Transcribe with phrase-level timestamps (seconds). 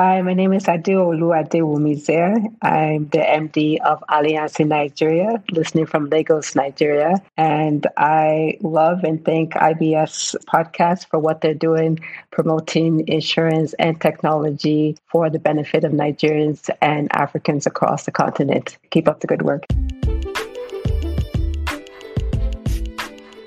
[0.00, 2.54] Hi, my name is Adeolu Adewumize.
[2.62, 7.14] I'm the MD of Allianz in Nigeria, listening from Lagos, Nigeria.
[7.36, 11.98] And I love and thank IBS podcast for what they're doing,
[12.30, 18.78] promoting insurance and technology for the benefit of Nigerians and Africans across the continent.
[18.90, 19.64] Keep up the good work.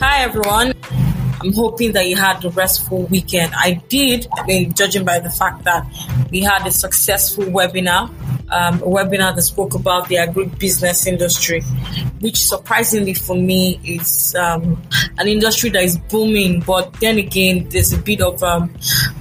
[0.02, 0.74] Hi, everyone.
[1.44, 3.52] I'm hoping that you had a restful weekend.
[3.56, 5.88] I did, I mean, judging by the fact that
[6.30, 8.10] we had a successful webinar,
[8.52, 11.62] um, a webinar that spoke about the agribusiness industry,
[12.20, 14.80] which surprisingly for me is um,
[15.18, 16.60] an industry that is booming.
[16.60, 18.72] But then again, there's a bit of, um,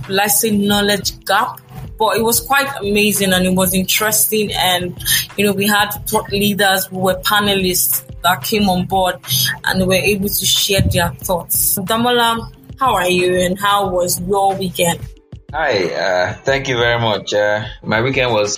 [0.08, 1.58] let's say, knowledge gap
[2.00, 4.50] but it was quite amazing and it was interesting.
[4.52, 4.98] And,
[5.36, 9.16] you know, we had thought leaders who were panelists that came on board
[9.64, 11.78] and were able to share their thoughts.
[11.78, 14.98] Damola, how are you and how was your weekend?
[15.52, 17.34] Hi, uh, thank you very much.
[17.34, 18.56] Uh, my weekend was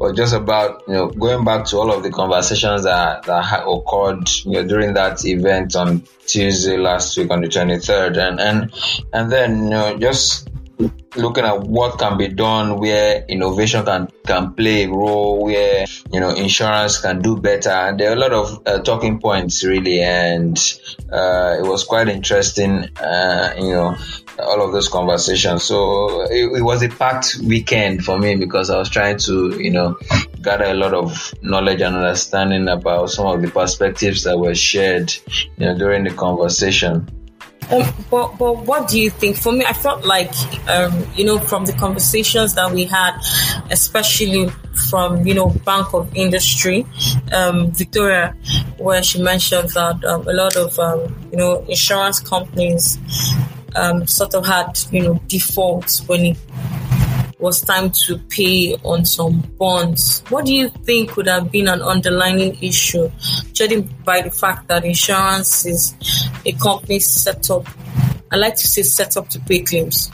[0.00, 4.28] was just about you know going back to all of the conversations that that occurred
[4.44, 8.74] you know during that event on Tuesday last week on the twenty third, and and
[9.12, 10.48] and then you know just
[11.16, 16.20] looking at what can be done where innovation can can play a role where you
[16.20, 17.94] know insurance can do better.
[17.96, 20.00] There are a lot of uh, talking points really.
[20.02, 20.58] And
[21.12, 23.96] uh, it was quite interesting uh, you know
[24.38, 25.62] all of those conversations.
[25.62, 29.70] So it, it, was a packed weekend for me because i was trying to you
[29.70, 29.96] know
[30.42, 35.12] gather a lot of knowledge and understanding about some of the perspectives that were shared
[35.56, 37.06] you know during the conversation
[38.10, 39.36] but but what do you think?
[39.36, 40.32] For me, I felt like
[40.68, 43.18] um, you know from the conversations that we had,
[43.70, 44.48] especially
[44.90, 46.86] from you know Bank of Industry,
[47.32, 48.36] um, Victoria,
[48.78, 52.98] where she mentioned that um, a lot of um, you know insurance companies
[53.76, 56.36] um, sort of had you know defaults when it
[57.44, 60.24] was time to pay on some bonds.
[60.30, 63.10] What do you think could have been an underlying issue,
[63.52, 65.94] judging by the fact that insurance is
[66.46, 67.66] a company set up,
[68.32, 70.10] I like to say set up to pay claims?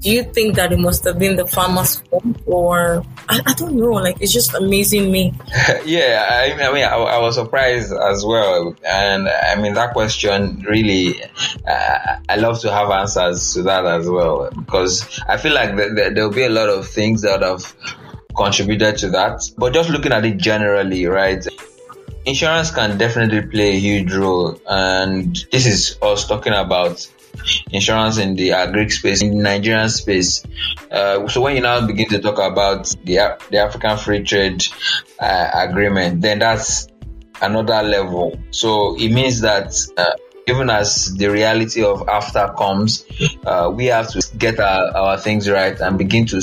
[0.00, 3.76] Do you think that it must have been the farmer's fault or I, I don't
[3.76, 5.34] know like it's just amazing me.
[5.84, 8.76] Yeah I, I mean I, I, was surprised as well.
[8.84, 11.22] And I mean that question really
[11.66, 15.94] uh, I love to have answers to that as well because I feel like th-
[15.94, 17.74] th- there'll be a lot of things that have
[18.36, 19.50] contributed to that.
[19.56, 21.44] But just looking at it generally right
[22.24, 24.60] insurance can definitely play a huge role.
[24.68, 27.08] And this is us talking about
[27.70, 30.44] insurance in the agri space, in the Nigerian space.
[30.90, 34.64] Uh, so when you now begin to talk about the the African Free Trade
[35.20, 36.88] uh, Agreement, then that's
[37.40, 38.38] another level.
[38.50, 39.74] So it means that.
[39.96, 40.14] Uh,
[40.48, 43.04] even as the reality of AfCFTA comes,
[43.44, 46.38] uh, we have to get our, our things right and begin to.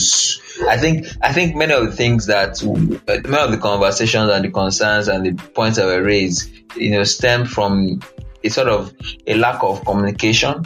[0.69, 4.45] I think I think many of the things that uh, many of the conversations and
[4.45, 8.01] the concerns and the points that were raised, you know, stem from
[8.43, 8.93] a sort of
[9.25, 10.63] a lack of communication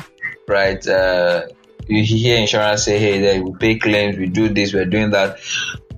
[0.50, 0.86] right?
[0.86, 1.48] Uh,
[1.88, 5.40] you hear insurance say, "Hey, they we pay claims, we do this, we're doing that."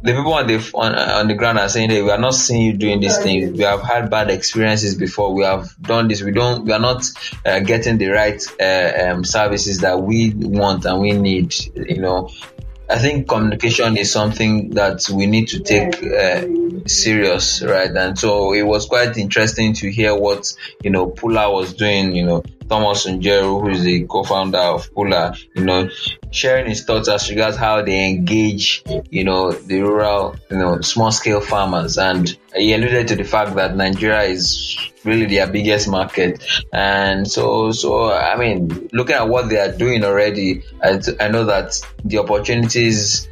[0.04, 2.62] The people on the on, on the ground are saying, "Hey, we are not seeing
[2.62, 3.52] you doing these things.
[3.52, 5.34] We have had bad experiences before.
[5.34, 6.24] We have done this.
[6.24, 6.66] We don't.
[6.66, 7.04] We are not
[7.46, 11.54] uh, getting the right uh, um, services that we want and we need.
[11.76, 12.30] You know,
[12.92, 17.90] I think communication is something that we need to take uh, serious, right?
[17.90, 20.54] And so it was quite interesting to hear what
[20.84, 22.14] you know Pula was doing.
[22.14, 25.90] You know, Thomas Njeru, who is the co-founder of Pula, you know,
[26.32, 31.12] sharing his thoughts as regards how they engage, you know, the rural, you know, small
[31.12, 31.98] scale farmers.
[31.98, 36.42] And he alluded to the fact that Nigeria is really their biggest market.
[36.72, 41.44] And so, so, I mean, looking at what they are doing already, I, I know
[41.44, 43.28] that the opportunities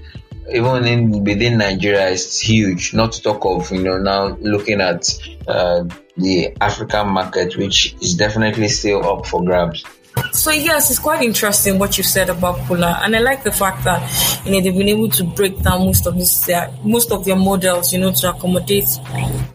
[0.51, 2.93] even in within Nigeria is huge.
[2.93, 5.07] Not to talk of you know now looking at
[5.47, 5.83] uh,
[6.19, 9.83] the African market, which is definitely still up for grabs.
[10.31, 13.83] So yes, it's quite interesting what you said about Pula, and I like the fact
[13.85, 14.01] that
[14.45, 17.35] you know they've been able to break down most of this, uh, most of their
[17.35, 18.87] models, you know, to accommodate,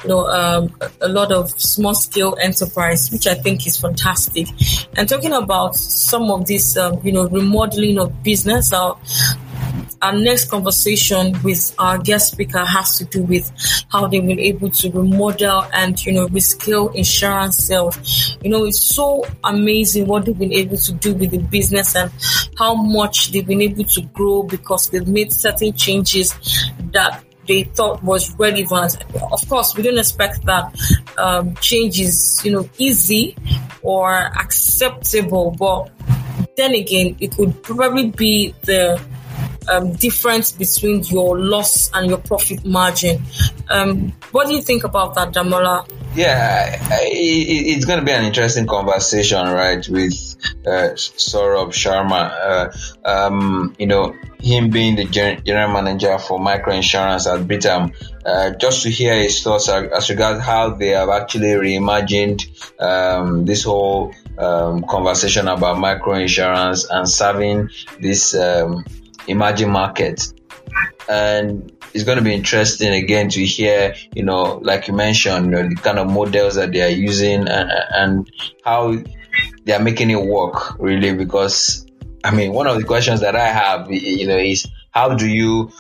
[0.03, 4.49] you know, um, a lot of small scale enterprise, which I think is fantastic.
[4.97, 8.95] And talking about some of this, um, you know, remodeling of business, uh,
[10.05, 13.51] our next conversation with our guest speaker has to do with
[13.91, 18.37] how they've been able to remodel and, you know, rescale insurance sales.
[18.43, 22.13] You know, it's so amazing what they've been able to do with the business and
[22.59, 26.35] how much they've been able to grow because they've made certain changes
[26.93, 29.03] that they thought was relevant.
[29.33, 30.75] Of course, we don't expect that
[31.17, 33.37] um, change is, you know, easy
[33.81, 35.91] or acceptable, but
[36.59, 39.01] then again, it would probably be the
[39.69, 43.23] um, difference between your loss and your profit margin.
[43.69, 45.89] Um, what do you think about that, Damola?
[46.15, 52.73] Yeah, it's going to be an interesting conversation, right, with uh, Saurabh Sharma.
[53.05, 57.95] Uh, um, you know, him being the general manager for microinsurance at Britam,
[58.25, 62.45] uh, just to hear his thoughts as regards how they have actually reimagined
[62.81, 67.71] um, this whole um, conversation about microinsurance and serving
[68.01, 68.85] this um,
[69.27, 70.35] emerging markets.
[71.09, 75.51] And it's going to be interesting again to hear, you know, like you mentioned, you
[75.53, 78.31] know, the kind of models that they are using and, and
[78.65, 78.97] how
[79.65, 81.87] they are making it work really because
[82.25, 85.71] I mean, one of the questions that I have, you know, is how do you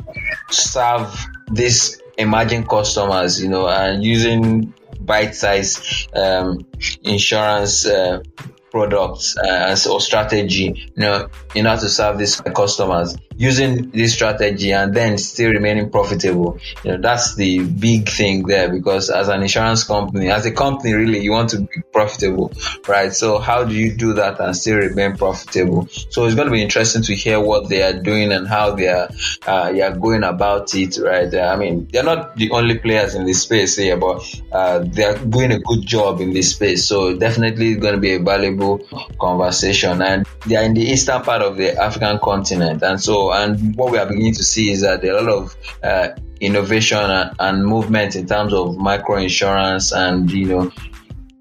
[0.50, 6.66] serve these emerging customers, you know, and using bite-sized um,
[7.02, 8.22] insurance uh,
[8.74, 14.72] products uh, or strategy, you know, in order to serve these customers using this strategy
[14.72, 16.58] and then still remaining profitable.
[16.82, 20.92] You know, that's the big thing there because as an insurance company, as a company,
[20.92, 22.52] really, you want to be profitable,
[22.88, 23.12] right?
[23.12, 25.86] So how do you do that and still remain profitable?
[26.10, 28.88] So it's going to be interesting to hear what they are doing and how they
[28.88, 29.08] are,
[29.46, 31.32] uh, they are going about it, right?
[31.32, 34.18] Uh, I mean, they're not the only players in this space here, but
[34.50, 36.88] uh, they are doing a good job in this space.
[36.88, 38.63] So definitely going to be a valuable
[39.20, 42.82] conversation and they are in the eastern part of the African continent.
[42.82, 45.42] And so and what we are beginning to see is that there are a lot
[45.42, 46.08] of uh,
[46.40, 50.72] innovation and, and movement in terms of micro insurance and you know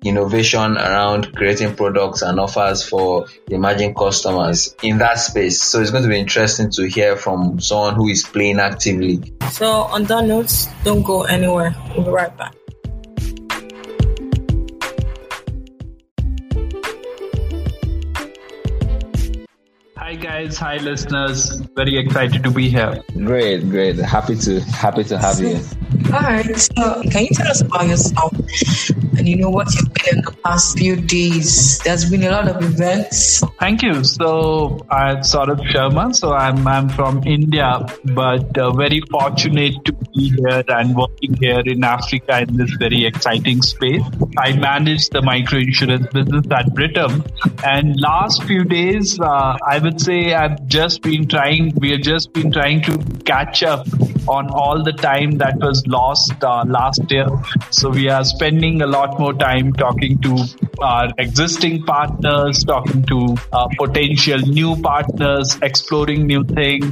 [0.03, 5.61] innovation around creating products and offers for emerging customers in that space.
[5.61, 9.33] So it's going to be interesting to hear from someone who is playing actively.
[9.51, 10.51] So on that note,
[10.83, 11.75] don't go anywhere.
[11.95, 12.55] We'll be right back.
[20.13, 21.59] Hi guys, hi listeners.
[21.75, 23.01] Very excited to be here.
[23.25, 23.95] Great, great.
[23.95, 25.59] Happy to happy to have you.
[26.13, 26.55] All right.
[26.55, 28.31] So, can you tell us about yourself?
[29.17, 31.79] And you know what you've been in the past few days?
[31.79, 33.43] There's been a lot of events.
[33.59, 34.03] Thank you.
[34.03, 36.15] So, I'm Saurabh Sharma.
[36.15, 41.61] So, I'm I'm from India, but uh, very fortunate to be here and working here
[41.65, 44.01] in Africa in this very exciting space.
[44.37, 47.23] I manage the micro insurance business at Britam,
[47.63, 51.73] and last few days, uh, I would say I've just been trying.
[51.75, 53.87] We have just been trying to catch up
[54.27, 57.27] on all the time that was lost uh, last year.
[57.71, 60.37] So we are spending a lot more time talking to
[60.79, 66.91] our existing partners, talking to uh, potential new partners, exploring new things,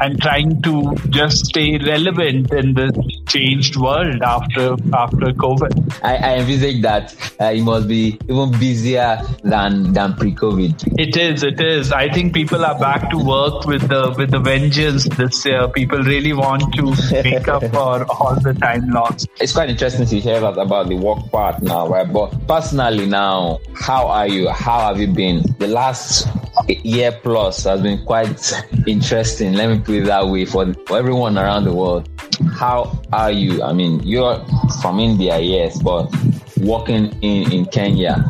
[0.00, 2.92] and trying to just stay relevant in this
[3.28, 6.00] changed world after after COVID.
[6.02, 10.94] I, I envisage that uh, it must be even busier than than pre-COVID.
[10.98, 11.42] It is.
[11.42, 11.92] It is.
[11.92, 15.68] I think people are back to work with the with the vengeance this year.
[15.68, 19.28] People really want to make up for all the time lost.
[19.40, 22.10] It's quite interesting to hear that about the work part now, right?
[22.10, 24.48] But personally now, how are you?
[24.48, 25.42] How have you been?
[25.58, 26.28] The last
[26.68, 28.52] year plus has been quite
[28.86, 29.54] interesting.
[29.54, 32.08] Let me put it that way for, for everyone around the world.
[32.52, 33.62] How are you?
[33.62, 34.44] I mean, you're
[34.80, 36.12] from India, yes, but
[36.58, 38.28] working in, in Kenya,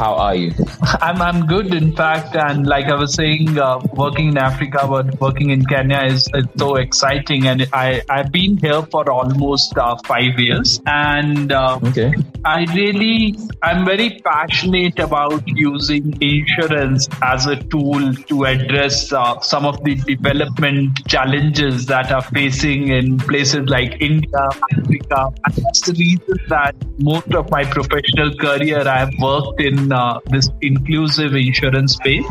[0.00, 0.52] how are you?
[1.06, 5.20] I'm I'm good, in fact, and like I was saying, uh, working in Africa, but
[5.20, 9.96] working in Kenya is, is so exciting, and I I've been here for almost uh,
[10.06, 12.12] five years, and uh, okay.
[12.44, 19.66] I really I'm very passionate about using insurance as a tool to address uh, some
[19.66, 25.92] of the development challenges that are facing in places like India, Africa, and that's the
[25.92, 31.94] reason that most of my professional career I have worked in uh, this inclusive insurance
[31.94, 32.24] space.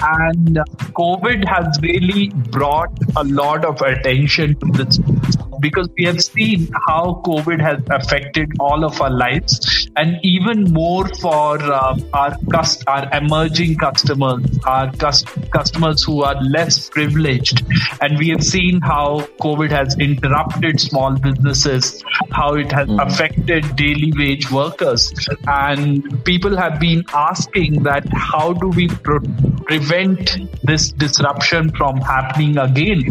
[0.00, 0.56] And
[0.94, 4.98] COVID has really brought a lot of attention to this
[5.60, 11.08] because we have seen how COVID has affected all of our lives, and even more
[11.16, 17.64] for uh, our cust- our emerging customers, our cus- customers who are less privileged,
[18.00, 23.06] and we have seen how COVID has interrupted small businesses, how it has mm.
[23.06, 25.12] affected daily wage workers,
[25.46, 29.20] and people have been asking that how do we pro-
[29.66, 33.02] prevent this disruption from happening again?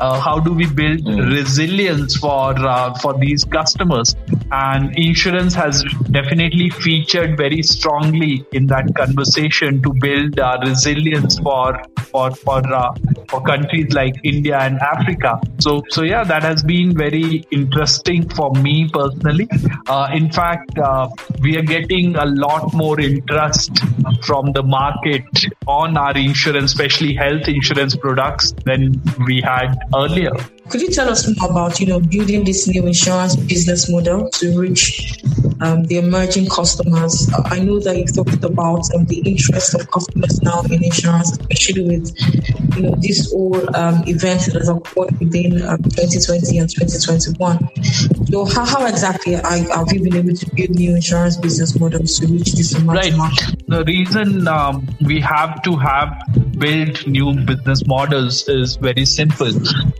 [0.00, 1.32] Uh, how do we build mm.
[1.32, 1.85] resilience?
[2.16, 4.14] For uh, for these customers
[4.52, 11.80] and insurance has definitely featured very strongly in that conversation to build uh, resilience for
[12.10, 12.94] for for uh,
[13.28, 15.40] for countries like India and Africa.
[15.58, 19.48] So, so yeah, that has been very interesting for me personally.
[20.12, 20.78] In fact,
[21.40, 23.78] we are getting a lot more interest
[24.22, 25.24] from the market
[25.66, 30.32] on our insurance, especially health insurance products, than we had earlier.
[30.68, 34.58] Could you tell us more about, you know, building this new insurance business model to
[34.58, 35.22] reach
[35.60, 37.30] um, the emerging customers?
[37.44, 41.82] I know that you talked about um, the interest of customers now in insurance, especially
[41.84, 48.26] with, you know, this whole um, event that has occurred within um, 2020 and 2021.
[48.26, 52.18] So, how, how exactly are, have you been able to build new insurance business models
[52.18, 53.16] to reach this emerging right.
[53.16, 53.62] market?
[53.68, 56.10] The reason um, we have to have
[56.58, 59.52] build new business models is very simple.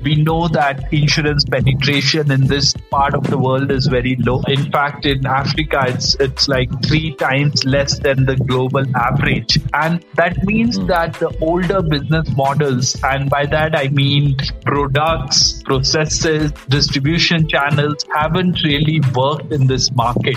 [0.03, 4.43] We know that insurance penetration in this part of the world is very low.
[4.49, 10.05] In fact, in Africa, it's it's like three times less than the global average, and
[10.15, 10.87] that means mm.
[10.89, 18.63] that the older business models, and by that I mean products, processes, distribution channels, haven't
[18.63, 20.37] really worked in this market.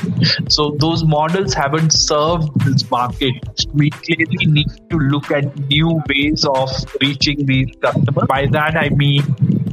[0.49, 3.33] So those models haven't served this market.
[3.73, 6.69] We clearly need to look at new ways of
[7.01, 8.27] reaching these customers.
[8.27, 9.23] By that I mean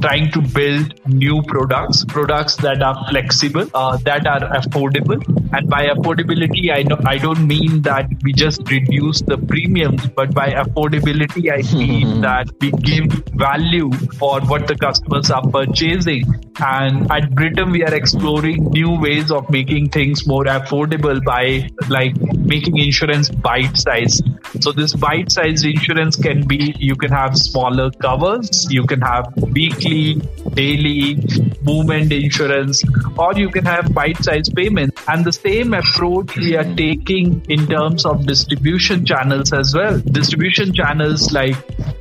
[0.01, 5.21] trying to build new products, products that are flexible, uh, that are affordable.
[5.53, 10.33] And by affordability, I know I don't mean that we just reduce the premiums, but
[10.33, 12.21] by affordability, I hmm, hmm, mean hmm.
[12.21, 16.23] that we give value for what the customers are purchasing.
[16.59, 22.19] And at Britam, we are exploring new ways of making things more affordable by like
[22.37, 24.21] making insurance bite size.
[24.61, 29.33] So this bite size insurance can be you can have smaller covers, you can have
[29.35, 30.15] weekly,
[30.53, 31.17] daily
[31.63, 32.83] movement insurance,
[33.17, 35.01] or you can have bite size payments.
[35.07, 39.99] And the same approach we are taking in terms of distribution channels as well.
[39.99, 41.55] Distribution channels like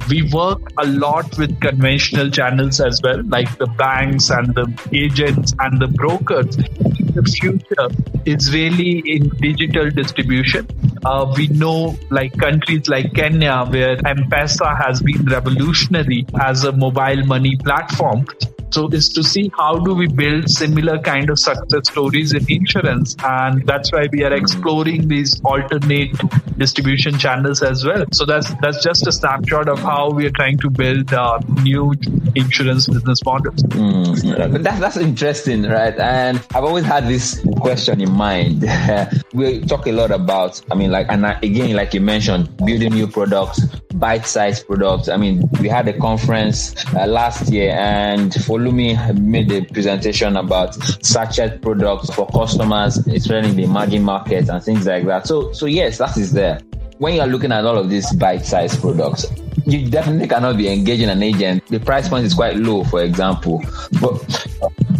[0.08, 5.54] we work a lot with conventional channels as well, like the banks and the agents
[5.58, 6.56] and the brokers.
[6.56, 7.88] The future
[8.24, 10.66] is really in digital distribution.
[11.06, 17.25] Uh, we know like countries like Kenya, where M-Pesa has been revolutionary as a mobile
[17.25, 18.26] money platform.
[18.70, 23.16] So is to see how do we build similar kind of success stories in insurance,
[23.25, 26.12] and that's why we are exploring these alternate
[26.58, 28.04] distribution channels as well.
[28.12, 31.94] So that's that's just a snapshot of how we are trying to build uh, new
[32.35, 33.62] insurance business models.
[33.62, 35.96] Mm, that, that's interesting, right?
[35.99, 38.62] And I've always had this question in mind.
[39.35, 43.06] we talk a lot about, I mean, like, and again, like you mentioned, building new
[43.06, 45.08] products, bite-sized products.
[45.08, 50.75] I mean, we had a conference uh, last year, and Folumi made a presentation about
[51.04, 55.26] sachet products for customers, especially in the emerging markets and things like that.
[55.26, 56.60] So, so yes, that is there.
[56.98, 59.26] When you are looking at all of these bite-sized products,
[59.66, 61.66] you definitely cannot be engaging an agent.
[61.66, 63.62] The price point is quite low, for example.
[64.00, 64.48] But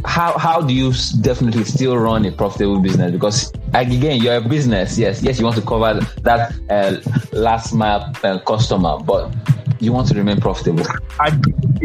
[0.05, 3.13] how how do you definitely still run a profitable business?
[3.13, 4.99] Because again, you're a business.
[4.99, 6.97] Yes, yes, you want to cover that uh,
[7.33, 9.35] last mile uh, customer, but
[9.81, 10.85] you want to remain profitable.
[11.19, 11.31] I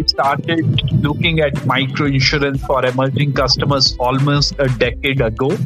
[0.05, 5.57] started looking at micro insurance for emerging customers almost a decade ago.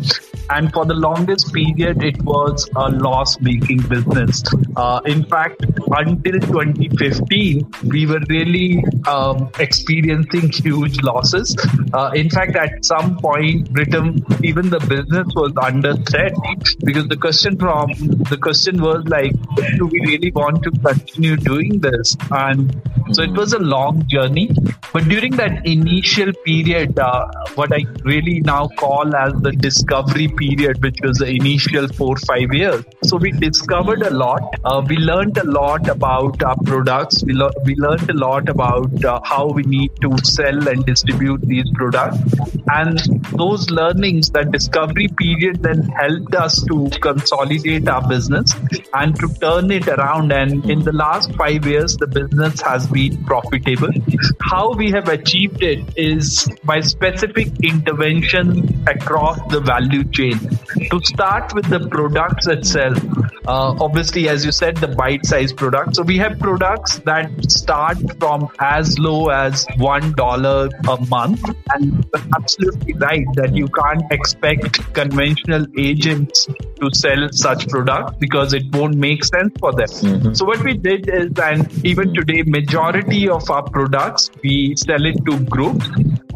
[0.50, 4.44] And for the longest period, it was a loss making business.
[4.76, 11.56] Uh, in fact, until 2015, we were really um, experiencing huge losses.
[11.94, 16.34] Uh, in fact, at some point, Britam, even the business was under threat
[16.84, 17.90] because the question from
[18.30, 19.34] the question was like,
[19.78, 22.16] do we really want to continue doing this?
[22.30, 22.70] And
[23.12, 24.50] so it was a long journey.
[24.94, 30.82] But during that initial period, uh, what I really now call as the discovery period,
[30.82, 32.84] which was the initial four, five years.
[33.04, 34.42] So we discovered a lot.
[34.64, 37.24] Uh, we learned a lot about our products.
[37.24, 41.42] We, lo- we learned a lot about uh, how we need to sell and distribute
[41.42, 42.18] these products.
[42.68, 43.00] And
[43.38, 48.56] those learnings, that discovery period then helped us to consolidate our business
[48.94, 50.32] and to turn it around.
[50.32, 52.88] And in the last five years, the business has
[53.26, 53.92] profitable.
[54.42, 60.40] How we have achieved it is by specific intervention across the value chain.
[60.92, 62.98] To start with the products itself,
[63.48, 65.98] uh, obviously, as you said, the bite sized products.
[65.98, 71.44] So we have products that start from as low as $1 a month.
[71.74, 76.48] And absolutely right that you can't expect conventional agents
[76.82, 79.88] to sell such products because it won't make sense for them.
[79.88, 80.34] Mm-hmm.
[80.34, 85.18] So what we did is, and even today, majority of our products we sell it
[85.26, 85.88] to groups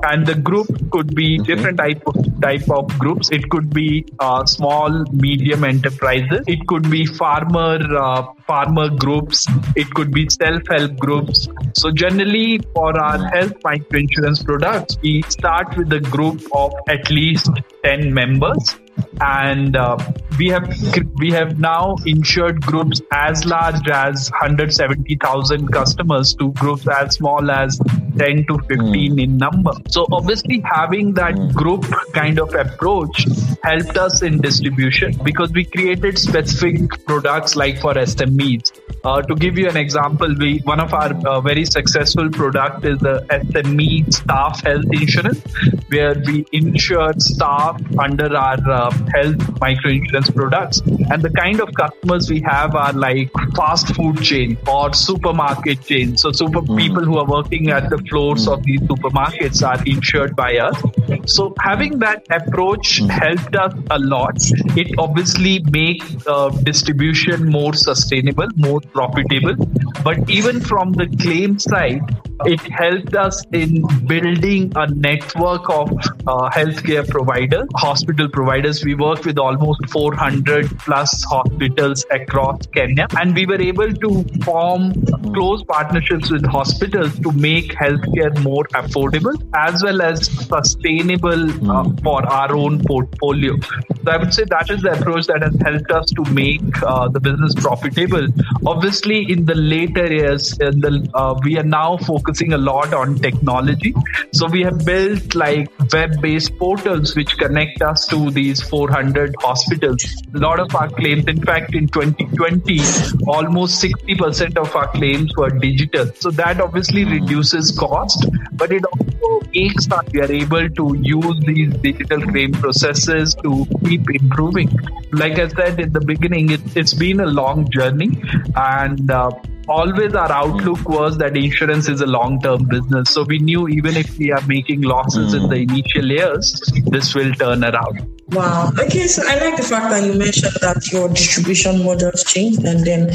[0.04, 3.30] and the group could be different type of, type of groups.
[3.32, 6.42] It could be uh, small, medium enterprises.
[6.48, 9.48] It could be farmer uh, farmer groups.
[9.76, 11.48] It could be self help groups.
[11.76, 17.10] So generally, for our health micro insurance products, we start with a group of at
[17.10, 17.50] least
[17.84, 18.80] ten members
[19.22, 19.98] and uh,
[20.38, 20.68] we have
[21.16, 27.80] we have now insured groups as large as 170,000 customers to groups as small as
[28.18, 29.24] 10 to 15 mm.
[29.24, 29.72] in number.
[29.90, 31.54] So obviously having that mm.
[31.54, 33.26] group kind of approach
[33.64, 38.72] helped us in distribution because we created specific products like for SMEs.
[39.04, 43.00] Uh, to give you an example, we one of our uh, very successful product is
[43.00, 45.42] the SME staff health insurance,
[45.90, 48.58] where we insure staff under our
[48.90, 50.80] uh, health micro insurance products.
[51.12, 56.18] And the kind of customers we have are like fast food chain or supermarket chain.
[56.18, 56.78] So super mm.
[56.78, 58.54] people who are working at the floors mm.
[58.54, 60.82] of these supermarkets are insured by us.
[61.26, 63.10] So having that approach mm.
[63.10, 64.38] helped us a lot.
[64.78, 69.56] It obviously makes uh, distribution more sustainable, more profitable.
[70.04, 72.02] But even from the claim side,
[72.46, 78.84] it helped us in building a network of uh, healthcare providers, hospital providers.
[78.84, 84.94] We work with almost 400 plus hospitals across Kenya, and we were able to form
[85.34, 91.96] close partnerships with hospitals to make healthcare more affordable as well as sustainable uh, hmm.
[91.98, 93.58] for our own portfolio.
[94.04, 97.10] So I would say that is the approach that has helped us to make uh,
[97.10, 98.28] the business profitable.
[98.66, 103.16] Obviously, in the later years, the, uh, we are now focused focusing a lot on
[103.16, 103.94] technology.
[104.34, 110.04] So we have built like web-based portals which connect us to these 400 hospitals.
[110.36, 112.80] A lot of our claims, in fact, in 2020,
[113.28, 116.12] almost 60% of our claims were digital.
[116.20, 121.40] So that obviously reduces cost, but it also makes that we are able to use
[121.46, 124.70] these digital claim processes to keep improving.
[125.12, 128.22] Like I said in the beginning, it, has been a long journey
[128.56, 129.32] and uh,
[129.70, 133.12] always our outlook was that insurance is a long term business.
[133.12, 135.44] So we knew even if we are making losses mm.
[135.44, 138.06] in the initial years, this will turn around.
[138.32, 138.72] Wow.
[138.80, 142.86] Okay, so I like the fact that you mentioned that your distribution models changed, and
[142.86, 143.10] then,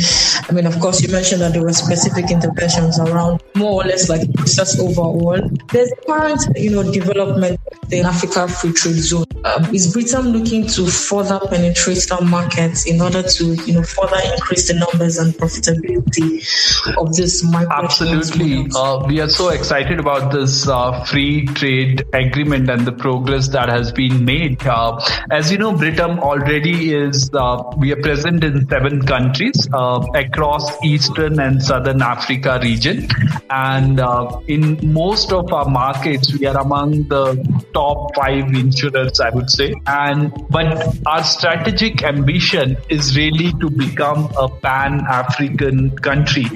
[0.49, 4.09] I mean, of course, you mentioned that there were specific interventions around more or less
[4.09, 5.41] like process overall.
[5.71, 7.61] There's current, you know, development
[7.93, 9.34] in Africa Free Trade Zone.
[9.45, 14.17] Um, is Britam looking to further penetrate some markets in order to, you know, further
[14.33, 16.41] increase the numbers and profitability
[16.97, 17.71] of this market?
[17.71, 18.67] Absolutely.
[18.75, 23.69] Uh, we are so excited about this uh, free trade agreement and the progress that
[23.69, 24.67] has been made.
[24.67, 24.99] Uh,
[25.31, 30.83] as you know, Britam already is, uh, we are present in seven countries uh, across
[30.83, 33.09] Eastern and Southern Africa region.
[33.51, 37.37] And uh, in most of our markets, we are among the
[37.75, 39.75] top five insurers, I would say.
[39.87, 46.47] And, but our strategic ambition is really to become a pan African country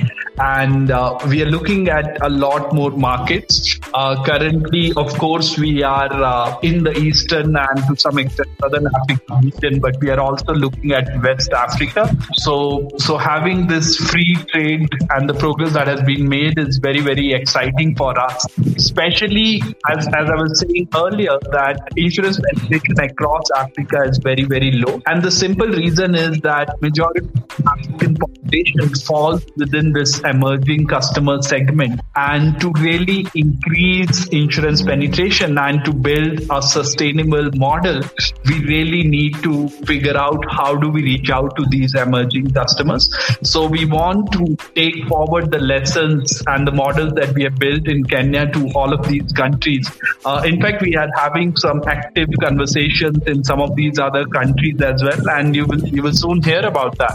[0.41, 3.79] and uh, we are looking at a lot more markets.
[3.95, 8.87] Uh, currently, of course, we are uh, in the eastern and to some extent southern
[8.87, 12.15] Africa region, but we are also looking at West Africa.
[12.35, 17.01] So, so having this free trade and the progress that has been made is very,
[17.01, 18.47] very exciting for us.
[18.77, 24.73] Especially as, as I was saying earlier, that insurance penetration across Africa is very, very
[24.73, 30.87] low, and the simple reason is that majority of African population falls within this emerging
[30.87, 38.01] customer segment and to really increase insurance penetration and to build a sustainable model
[38.47, 43.09] we really need to figure out how do we reach out to these emerging customers.
[43.43, 47.87] So we want to take forward the lessons and the models that we have built
[47.89, 49.89] in Kenya to all of these countries.
[50.25, 54.81] Uh, in fact we are having some active conversations in some of these other countries
[54.81, 57.15] as well and you will you will soon hear about that.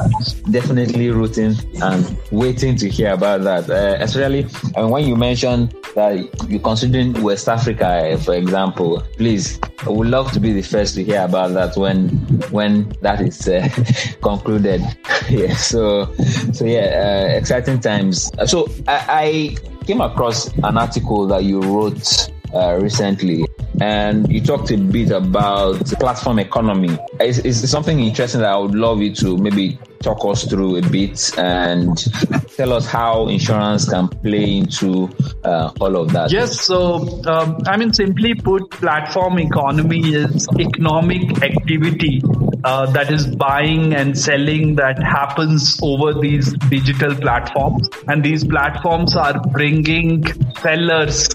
[0.49, 4.43] Definitely rooting and waiting to hear hear about that, uh, especially
[4.75, 6.15] when you mentioned that
[6.49, 9.03] you're considering West Africa, for example.
[9.17, 12.09] Please, I would love to be the first to hear about that when
[12.49, 13.67] when that is uh,
[14.21, 14.81] concluded.
[15.29, 15.53] yeah.
[15.55, 16.13] So
[16.53, 18.31] so yeah, uh, exciting times.
[18.45, 23.45] So I, I came across an article that you wrote uh, recently,
[23.81, 26.97] and you talked a bit about platform economy.
[27.19, 30.81] It's, it's, something interesting that I would love you to maybe talk us through a
[30.81, 31.97] bit and
[32.55, 35.09] tell us how insurance can play into
[35.43, 36.31] uh, all of that.
[36.31, 42.21] Yes, so um, I mean, simply put, platform economy is economic activity
[42.63, 49.15] uh, that is buying and selling that happens over these digital platforms, and these platforms
[49.15, 50.25] are bringing
[50.61, 51.29] sellers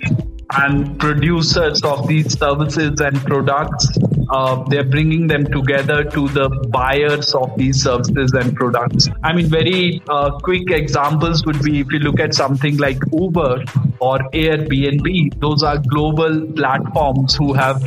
[0.56, 3.86] and producers of these services and products.
[4.30, 9.08] Uh, they're bringing them together to the buyers of these services and products.
[9.22, 13.64] I mean, very uh, quick examples would be if you look at something like Uber
[14.00, 17.82] or Airbnb, those are global platforms who have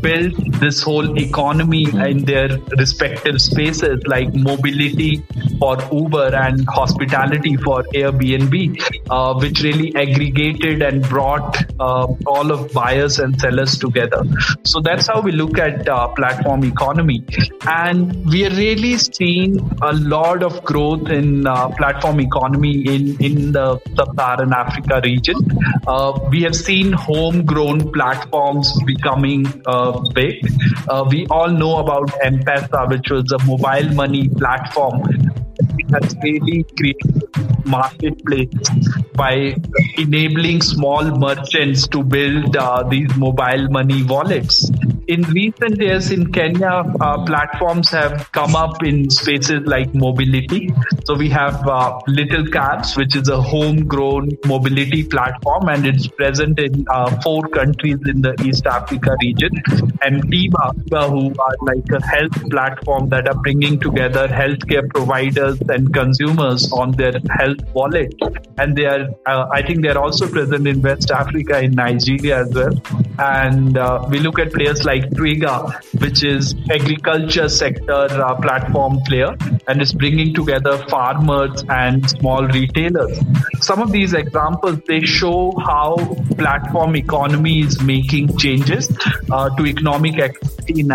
[0.00, 2.48] built this whole economy in their
[2.78, 5.24] respective spaces like mobility
[5.58, 12.72] for Uber and hospitality for Airbnb, uh, which really aggregated and brought uh, all of
[12.72, 14.22] buyers and sellers together.
[14.64, 17.24] So that's how we look at uh, platform economy.
[17.66, 23.52] And we are really seeing a lot of growth in uh, platform economy in, in
[23.52, 25.36] the sub-Saharan Africa region.
[25.86, 30.46] Uh, we have seen homegrown platforms becoming uh, big.
[31.10, 35.02] we all know about M-Pesa, which was a mobile money platform
[35.92, 37.22] has really created
[37.64, 38.48] marketplace
[39.14, 39.54] by
[39.96, 44.70] enabling small merchants to build uh, these mobile money wallets.
[45.08, 50.70] In recent years in Kenya, uh, platforms have come up in spaces like mobility.
[51.06, 56.58] So we have uh, Little Cabs, which is a homegrown mobility platform, and it's present
[56.58, 59.50] in uh, four countries in the East Africa region.
[60.02, 66.70] And who are like a health platform that are bringing together healthcare providers and consumers
[66.70, 68.14] on their health wallet.
[68.58, 72.42] And they are, uh, I think, they are also present in West Africa, in Nigeria
[72.42, 72.74] as well.
[73.18, 79.36] And uh, we look at players like Twiga, which is agriculture sector uh, platform player,
[79.66, 83.18] and is bringing together farmers and small retailers.
[83.60, 85.96] Some of these examples they show how
[86.36, 88.90] platform economy is making changes
[89.30, 90.92] uh, to economic activity in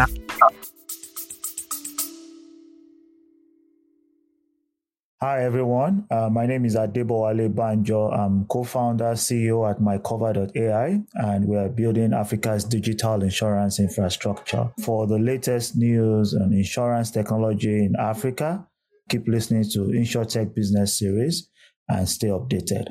[5.23, 6.05] Hi, everyone.
[6.11, 8.11] Uh, my name is Adebowale Banjo.
[8.11, 14.69] I'm co-founder, CEO at MyCover.ai, and we're building Africa's digital insurance infrastructure.
[14.83, 18.67] For the latest news on insurance technology in Africa,
[19.07, 21.49] keep listening to InsurTech Business Series
[21.87, 22.87] and stay updated.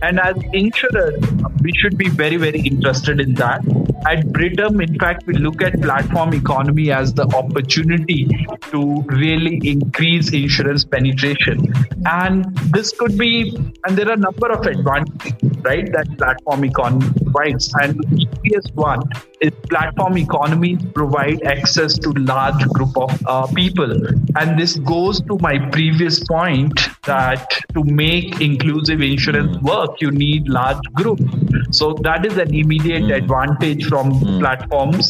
[0.00, 1.20] And as insurers,
[1.60, 3.89] we should be very, very interested in that.
[4.06, 8.28] At Britam, in fact, we look at platform economy as the opportunity
[8.70, 11.72] to really increase insurance penetration.
[12.06, 17.10] And this could be, and there are a number of advantages, right, that platform economy
[17.22, 17.72] provides.
[17.82, 19.02] And the easiest one
[19.40, 23.92] is platform economy provide access to large group of uh, people.
[24.36, 30.48] And this goes to my previous point that to make inclusive insurance work, you need
[30.48, 31.24] large groups.
[31.70, 33.16] So that is an immediate mm.
[33.16, 34.38] advantage from mm.
[34.40, 35.06] platforms.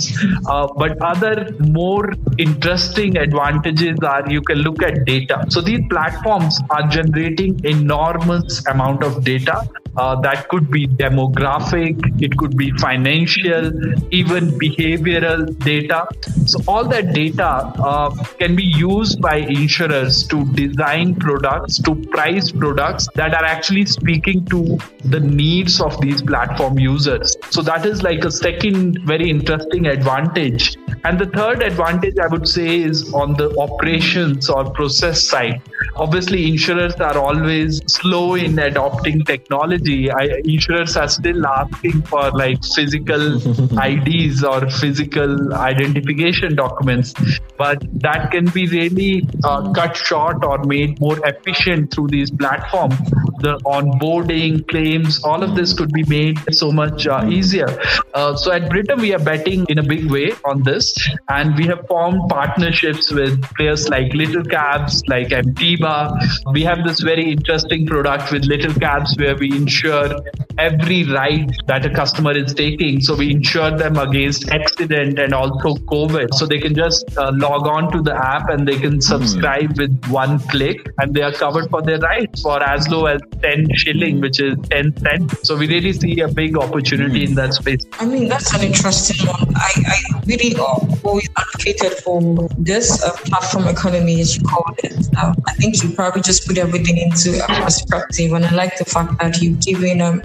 [0.46, 5.44] Uh, but other more interesting advantages are you can look at data.
[5.48, 12.36] So these platforms are generating enormous amount of data uh, that could be demographic, it
[12.36, 13.72] could be financial,
[14.12, 16.06] even behavioral data.
[16.46, 22.52] So, all that data uh, can be used by insurers to design products, to price
[22.52, 27.36] products that are actually speaking to the needs of these platform users.
[27.50, 28.30] So, that is like a
[28.70, 30.76] second very interesting advantage.
[31.04, 35.62] And the third advantage I would say is on the operations or process side.
[35.96, 42.30] Obviously, insurers are always slow in adopting technology technology, I, insurers are still asking for
[42.30, 43.36] like physical
[43.82, 47.14] IDs or physical identification documents,
[47.56, 52.96] but that can be really uh, cut short or made more efficient through these platforms.
[53.40, 57.68] The onboarding, claims, all of this could be made so much uh, easier.
[58.14, 60.94] Uh, so at Britam, we are betting in a big way on this,
[61.28, 66.52] and we have formed partnerships with players like Little Cabs, like Mtiba.
[66.52, 70.20] We have this very interesting product with Little Cabs where we insure
[70.58, 73.00] every ride that a customer is taking.
[73.00, 76.34] So we insure them against accident and also COVID.
[76.34, 79.78] So they can just uh, log on to the app and they can subscribe mm.
[79.78, 83.74] with one click and they are covered for their rides for as low as 10
[83.74, 85.48] shilling, which is 10 cents.
[85.48, 87.80] So we really see a big opportunity in that space.
[87.98, 89.54] I mean, that's an interesting one.
[89.56, 94.92] I, I really uh, always advocated for this uh, platform economy, as you call it.
[95.22, 98.32] Um, I think you probably just put everything into a perspective.
[98.32, 100.20] And I like the fact that you've given um,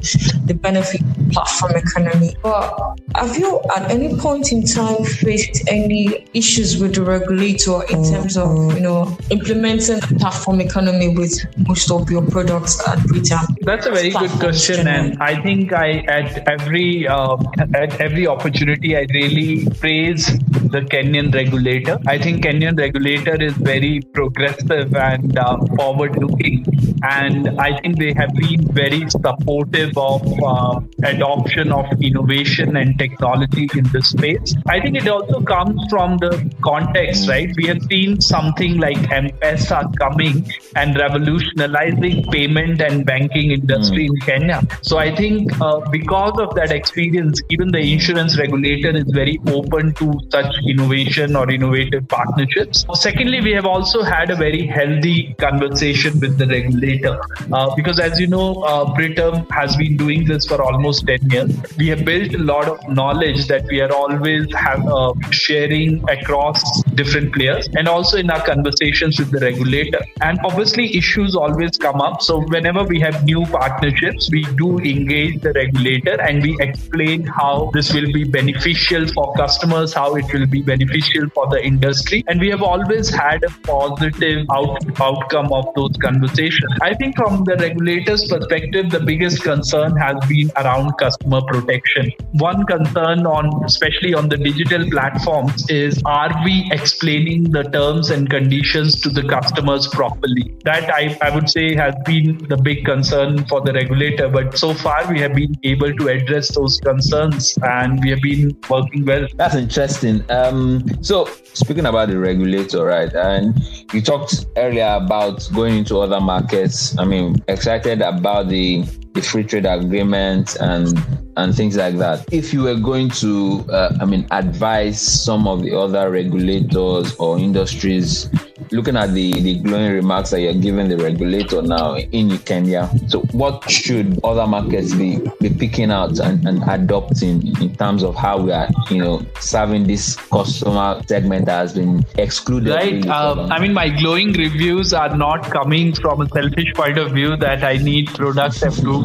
[0.45, 2.35] the benefit platform economy.
[2.41, 8.03] But have you at any point in time faced any issues with the regulator in
[8.03, 11.33] terms of you know implementing platform economy with
[11.67, 16.47] most of your products at That's a very good question, and I think I at
[16.47, 17.37] every uh,
[17.73, 20.27] at every opportunity I really praise
[20.75, 21.97] the Kenyan regulator.
[22.07, 26.65] I think Kenyan regulator is very progressive and uh, forward looking,
[27.03, 33.69] and I think they have been very supportive of uh, adoption of innovation and technology
[33.75, 34.55] in this space.
[34.67, 36.31] I think it also comes from the
[36.63, 37.49] context, right?
[37.55, 44.13] We have seen something like M-Pesa coming and revolutionizing payment and banking industry mm.
[44.13, 44.61] in Kenya.
[44.81, 49.93] So I think uh, because of that experience, even the insurance regulator is very open
[49.95, 52.85] to such innovation or innovative partnerships.
[52.93, 57.19] Secondly, we have also had a very healthy conversation with the regulator
[57.51, 61.51] uh, because, as you know, uh, Britam has been doing this for almost 10 years.
[61.77, 66.83] We have built a lot of knowledge that we are always have, uh, sharing across
[66.95, 70.01] different players and also in our conversations with the regulator.
[70.21, 72.21] And obviously, issues always come up.
[72.21, 77.71] So, whenever we have new partnerships, we do engage the regulator and we explain how
[77.73, 82.23] this will be beneficial for customers, how it will be beneficial for the industry.
[82.27, 86.71] And we have always had a positive out- outcome of those conversations.
[86.81, 92.11] I think from the regulator's perspective, the biggest concern has been around customer protection.
[92.33, 98.29] One concern on, especially on the digital platforms, is are we explaining the terms and
[98.29, 100.55] conditions to the customers properly?
[100.63, 104.27] That I, I would say has been the big concern for the regulator.
[104.27, 108.57] But so far, we have been able to address those concerns and we have been
[108.69, 109.27] working well.
[109.35, 110.25] That's interesting.
[110.29, 113.13] Um, so, speaking about the regulator, right?
[113.13, 113.57] And
[113.93, 116.97] you talked earlier about going into other markets.
[116.97, 118.83] I mean, excited about the
[119.15, 120.93] the free trade agreement and
[121.37, 122.25] and things like that.
[122.31, 127.37] If you were going to, uh, I mean, advise some of the other regulators or
[127.37, 128.29] industries,
[128.71, 133.19] looking at the the glowing remarks that you're giving the regulator now in Kenya, so
[133.31, 138.39] what should other markets be be picking out and, and adopting in terms of how
[138.39, 142.73] we are, you know, serving this customer segment that has been excluded?
[142.73, 143.05] Right.
[143.07, 147.35] Um, I mean, my glowing reviews are not coming from a selfish point of view
[147.37, 148.55] that I need product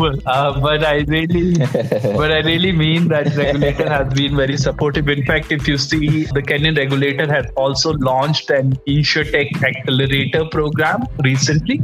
[0.03, 1.55] uh, but I really.
[2.21, 5.09] but I really mean that regulator has been very supportive.
[5.09, 11.07] In fact, if you see, the Kenyan regulator has also launched an InsurTech accelerator program
[11.25, 11.81] recently.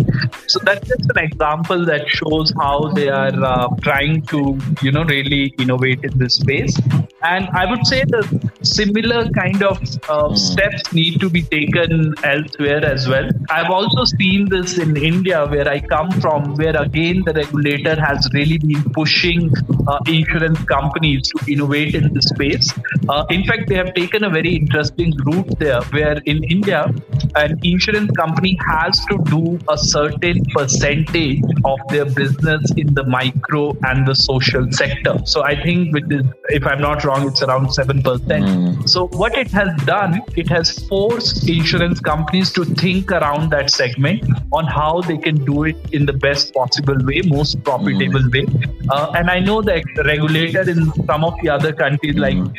[0.46, 5.04] So that's just an example that shows how they are uh, trying to, you know,
[5.04, 6.78] really innovate in this space.
[7.22, 12.84] And I would say the similar kind of uh, steps need to be taken elsewhere
[12.84, 13.28] as well.
[13.50, 18.28] I've also seen this in India, where I come from, where again the regulator has
[18.32, 19.52] really been pushing
[19.86, 22.72] uh, insurance companies to innovate in this space.
[23.08, 26.92] Uh, in fact, they have taken a very interesting route there, where in India,
[27.36, 33.76] an insurance company has to do a certain percentage of their business in the micro
[33.84, 35.16] and the social sector.
[35.24, 38.02] So I think, with this, if I'm not wrong, it's around 7%.
[38.02, 38.88] Mm.
[38.88, 44.24] So what it has done, it has forced insurance companies to think around that segment
[44.52, 48.32] on how they can do it in the best possible way, most profitable mm.
[48.32, 48.68] way.
[48.88, 52.54] Uh, and I know that the regulator in some of the other countries like mm.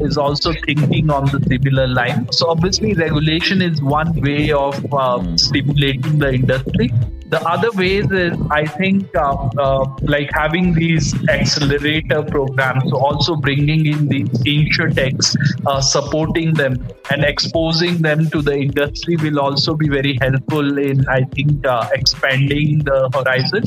[0.00, 2.30] Is also thinking on the similar line.
[2.32, 5.38] So obviously regulation is one way of uh, mm.
[5.38, 6.92] stimulating the industry
[7.30, 13.86] the other ways is i think uh, uh, like having these accelerator programs also bringing
[13.86, 16.74] in these insurtechs uh, supporting them
[17.10, 21.88] and exposing them to the industry will also be very helpful in i think uh,
[21.92, 23.64] expanding the horizon.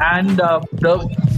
[0.00, 0.94] And uh, the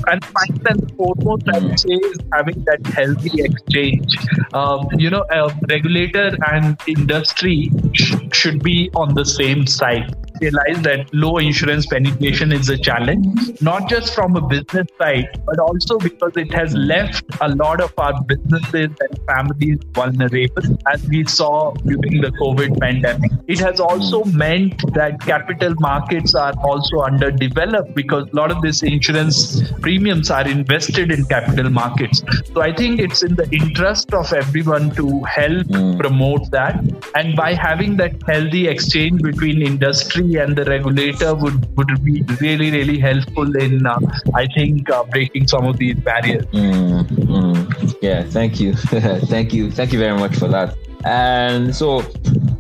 [0.08, 4.16] and first and foremost i would say is having that healthy exchange.
[4.54, 10.82] Um, you know a regulator and industry sh- should be on the same side realize
[10.82, 15.98] that low insurance penetration is a challenge, not just from a business side, but also
[15.98, 21.72] because it has left a lot of our businesses and families vulnerable, as we saw
[21.72, 23.30] during the COVID pandemic.
[23.46, 28.82] It has also meant that capital markets are also underdeveloped because a lot of these
[28.82, 32.22] insurance premiums are invested in capital markets.
[32.52, 35.98] So I think it's in the interest of everyone to help mm.
[35.98, 36.84] promote that.
[37.14, 42.70] And by having that healthy exchange between industry and the regulator would would be really
[42.70, 43.98] really helpful in uh,
[44.34, 46.44] I think uh, breaking some of these barriers.
[46.46, 47.96] Mm, mm.
[48.02, 48.74] Yeah, thank you,
[49.34, 50.76] thank you, thank you very much for that.
[51.04, 52.02] And so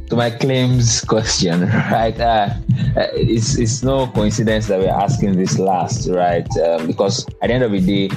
[0.08, 2.18] to my claims question, right?
[2.18, 2.54] Uh,
[2.96, 6.46] uh, it's it's no coincidence that we're asking this last, right?
[6.58, 8.08] Um, because at the end of the day,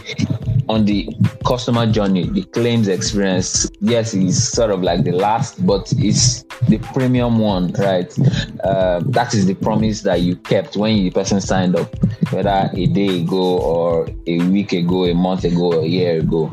[0.69, 1.09] on the
[1.45, 6.77] customer journey, the claims experience, yes, is sort of like the last, but it's the
[6.93, 8.15] premium one, right?
[8.63, 11.93] Uh, that is the promise that you kept when the person signed up,
[12.31, 16.51] whether a day ago or a week ago, a month ago, a year ago.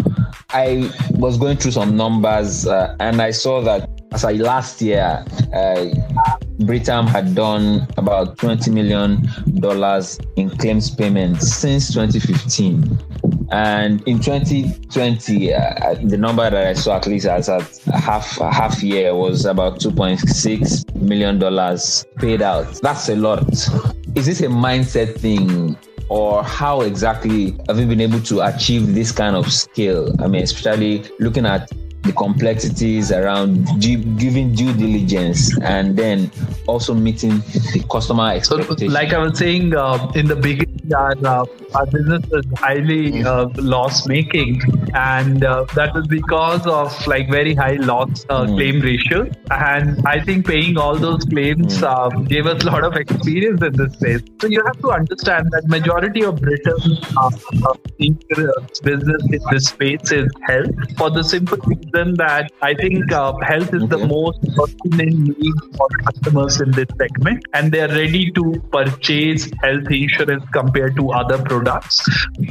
[0.50, 5.24] I was going through some numbers uh, and I saw that as I last year,
[5.52, 5.87] uh,
[6.59, 9.29] Britam had done about $20 million
[10.37, 12.99] in claims payments since 2015.
[13.51, 17.61] And in 2020, uh, the number that I saw at least as a
[17.92, 22.81] half a half year was about 2.6 million dollars paid out.
[22.83, 23.49] That's a lot.
[24.14, 25.77] Is this a mindset thing?
[26.09, 30.14] Or how exactly have you been able to achieve this kind of scale?
[30.23, 31.69] I mean, especially looking at
[32.07, 36.31] the complexities around giving due diligence and then
[36.66, 37.38] also meeting
[37.73, 38.92] the customer expectations.
[38.92, 41.45] Like I was saying uh, in the beginning, our, uh,
[41.77, 44.61] our business is highly uh, loss making,
[44.95, 48.47] and uh, that was because of like very high loss mm.
[48.55, 49.31] claim ratio.
[49.51, 52.29] And I think paying all those claims mm.
[52.29, 54.23] gave us a lot of experience in this space.
[54.41, 57.01] So you have to understand that majority of Britam's
[58.81, 63.75] business in this space is health for the simple reason that I think uh, health
[63.75, 69.51] is the most pertinent need for customers in this segment, and they're ready to purchase
[69.62, 71.65] health insurance compared to other products.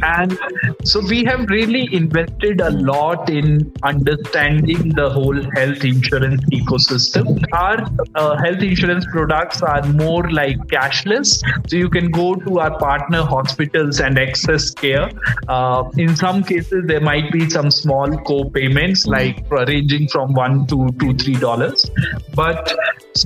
[0.02, 0.38] And
[0.84, 7.44] so we have really invested a lot in understanding the whole health insurance ecosystem.
[7.54, 12.78] Our uh, health insurance products are more like cashless, so you can go to our
[12.80, 15.10] partner hospitals and access care.
[15.48, 20.66] Uh, in some cases, there might be some small co-payments like like ranging from one
[20.68, 21.90] to two, three dollars.
[22.34, 22.74] But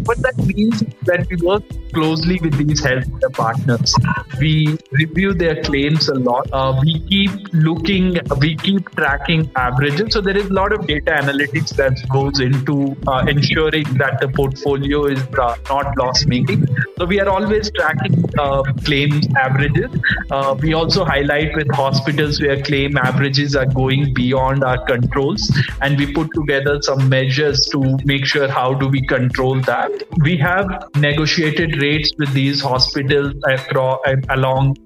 [0.06, 3.96] what that means that we work closely with these health partners.
[4.40, 6.48] We review their claims a lot.
[6.52, 10.14] Uh, we keep looking, we keep tracking averages.
[10.14, 14.30] So there is a lot of data analytics that goes into uh, ensuring that the
[14.40, 16.66] portfolio is uh, not loss making.
[16.98, 19.90] So we are always tracking uh, claims averages.
[20.32, 25.52] Uh, we also highlight with hospitals where claim averages are going beyond our controls,
[25.82, 29.92] and we put together some measures to make sure how do we control that.
[30.24, 34.78] We have negotiated rates with these hospitals across, along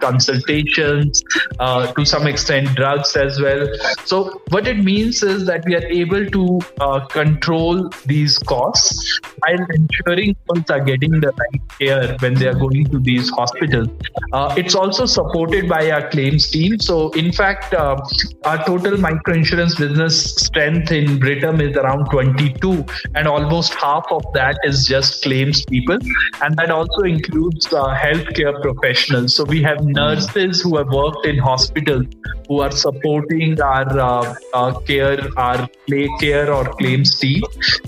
[0.73, 1.23] consultations,
[1.59, 3.67] uh, to some extent drugs as well.
[4.05, 9.65] So what it means is that we are able to uh, control these costs while
[9.73, 13.87] ensuring people are getting the right care when they are going to these hospitals.
[14.31, 16.79] Uh, it's also supported by our claims team.
[16.79, 17.97] So in fact, uh,
[18.45, 24.57] our total microinsurance business strength in Britam is around 22, and almost half of that
[24.63, 25.97] is just claims people,
[26.41, 29.35] and that also includes uh, healthcare professionals.
[29.35, 32.05] So we have nurses who have worked in hospitals
[32.47, 37.43] who are supporting our uh, uh, care, our play care or claims team,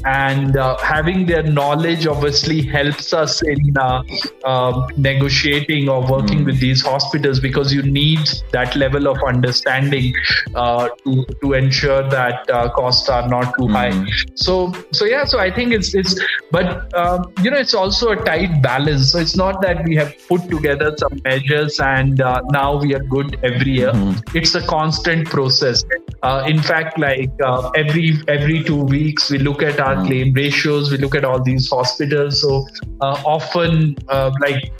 [0.05, 4.03] and uh, having their knowledge obviously helps us in uh,
[4.45, 6.45] um, negotiating or working mm.
[6.45, 8.19] with these hospitals because you need
[8.51, 10.13] that level of understanding
[10.55, 13.71] uh, to to ensure that costs are not too mm.
[13.71, 14.05] high.
[14.35, 16.19] So so yeah, so I think it's it's
[16.51, 19.11] but um, you know it's also a tight balance.
[19.11, 23.03] So it's not that we have put together some measures and uh, now we are
[23.15, 23.91] good every year.
[23.91, 24.37] Mm-hmm.
[24.37, 25.83] It's a constant process.
[26.23, 30.07] Uh, in fact, like uh, every every two weeks, we look at our mm-hmm.
[30.07, 30.91] claim ratios.
[30.91, 32.41] We look at all these hospitals.
[32.41, 32.53] So
[33.01, 34.71] uh, often, uh, like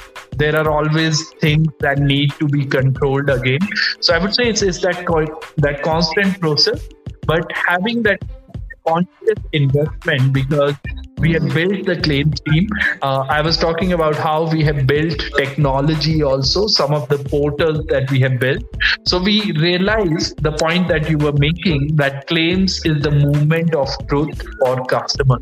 [0.44, 3.70] there are always things that need to be controlled again.
[4.00, 5.06] So I would say it's, it's that
[5.68, 6.88] that constant process,
[7.34, 8.22] but having that
[8.88, 10.76] conscious investment because
[11.26, 12.68] we have built the claims team.
[13.02, 17.86] Uh, I was talking about how we have built technology also, some of the portals
[17.88, 18.64] that we have built.
[19.06, 23.90] So we realized the point that you were making that claims is the movement of
[24.08, 25.42] truth for customers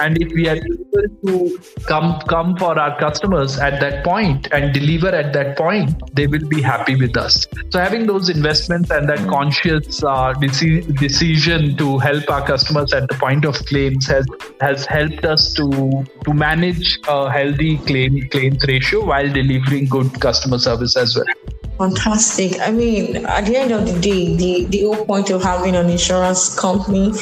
[0.00, 4.72] and if we are able to come come for our customers at that point and
[4.72, 7.46] deliver at that point they will be happy with us.
[7.70, 13.08] So having those investments and that conscious uh, deci- decision to help our customers at
[13.08, 14.26] the point of claims has
[14.60, 20.58] has helped us to to manage a healthy claim claims ratio while delivering good customer
[20.58, 22.60] service as well Fantastic.
[22.60, 25.90] I mean, at the end of the day, the, the whole point of having an
[25.90, 27.12] insurance company,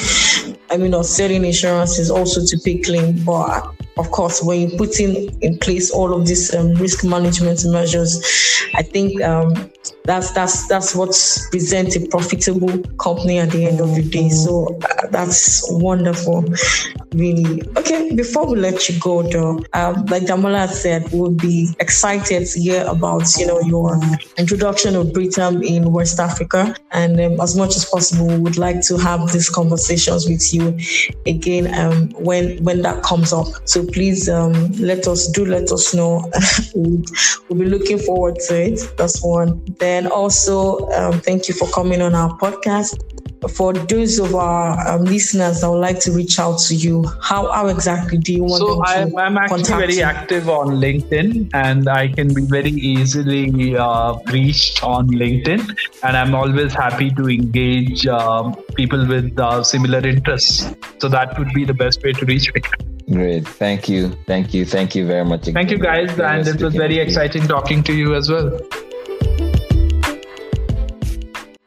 [0.69, 3.23] I mean, or selling insurance is also to pay claim.
[3.25, 7.65] But of course, when you put in, in place all of these um, risk management
[7.65, 8.21] measures,
[8.75, 9.71] I think um,
[10.05, 11.09] that's that's that's what
[11.51, 14.29] presents a profitable company at the end of the day.
[14.29, 16.43] So uh, that's wonderful,
[17.13, 17.61] really.
[17.77, 22.59] Okay, before we let you go, though, um, like Damola said, we'll be excited to
[22.59, 23.99] hear about you know your
[24.37, 28.81] introduction of Britam in West Africa, and um, as much as possible, we would like
[28.87, 30.77] to have these conversations with you
[31.25, 33.47] again um, when when that comes up.
[33.65, 36.29] So please um, let us do let us know.
[36.75, 37.03] we'll,
[37.47, 38.79] we'll be looking forward to it.
[38.97, 39.61] That's one.
[39.79, 42.99] Then also, um, thank you for coming on our podcast.
[43.49, 47.51] For those of our um, listeners that would like to reach out to you, how,
[47.51, 50.03] how exactly do you want so them I'm, to I'm actually very you?
[50.03, 55.75] active on LinkedIn and I can be very easily uh, reached on LinkedIn.
[56.03, 60.73] And I'm always happy to engage uh, people with uh, similar interests.
[60.99, 62.61] So that would be the best way to reach me.
[63.11, 63.45] Great.
[63.45, 64.11] Thank you.
[64.25, 64.65] Thank you.
[64.65, 65.45] Thank you very much.
[65.47, 66.17] Thank you, guys.
[66.17, 68.57] And it was very exciting talking to you as well.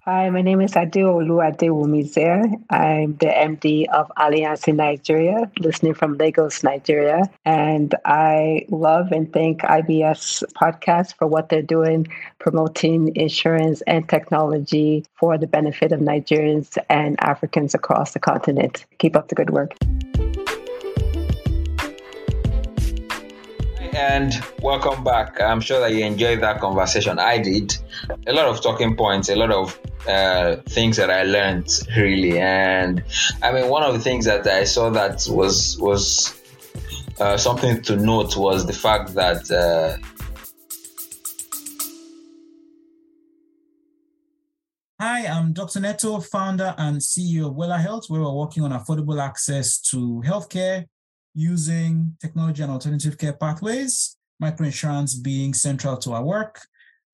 [0.08, 2.62] Hi, my name is Adeolu Adewumizer.
[2.70, 7.22] I'm the MD of Allianz in Nigeria, listening from Lagos, Nigeria.
[7.44, 12.06] And I love and thank IBS Podcast for what they're doing,
[12.38, 18.86] promoting insurance and technology for the benefit of Nigerians and Africans across the continent.
[18.98, 19.74] Keep up the good work.
[23.96, 25.40] And welcome back.
[25.40, 27.18] I'm sure that you enjoyed that conversation.
[27.18, 27.74] I did.
[28.26, 33.02] A lot of talking points, a lot of uh, things that I learned really, and
[33.42, 36.38] I mean, one of the things that I saw that was was
[37.18, 39.50] uh, something to note was the fact that.
[39.50, 39.96] Uh,
[45.00, 45.80] Hi, I'm Dr.
[45.80, 50.86] Neto, founder and CEO of Wella Health, where we're working on affordable access to healthcare
[51.36, 56.60] using technology and alternative care pathways, microinsurance being central to our work.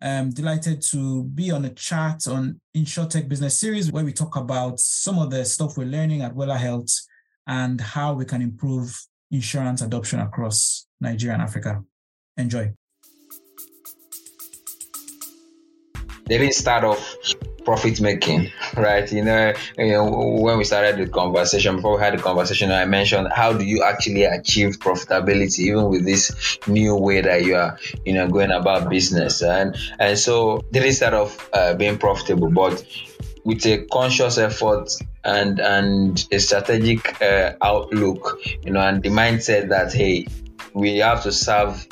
[0.00, 4.80] I'm delighted to be on a chat on InsurTech Business Series where we talk about
[4.80, 6.90] some of the stuff we're learning at Wella Health
[7.46, 8.96] and how we can improve
[9.30, 11.82] insurance adoption across Nigeria and Africa.
[12.36, 12.72] Enjoy.
[16.26, 17.16] They didn't start off
[17.64, 19.10] profit making, right?
[19.10, 20.10] You know, you know,
[20.40, 23.82] when we started the conversation, before we had the conversation, I mentioned how do you
[23.82, 28.88] actually achieve profitability, even with this new way that you are, you know, going about
[28.88, 32.84] business, and and so they didn't start off uh, being profitable, but
[33.44, 34.90] with a conscious effort
[35.24, 40.26] and and a strategic uh, outlook, you know, and the mindset that hey,
[40.74, 41.86] we have to serve